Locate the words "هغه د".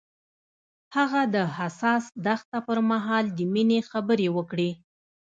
0.95-1.37